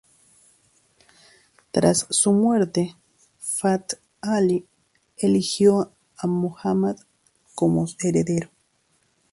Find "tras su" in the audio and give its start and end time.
1.69-2.33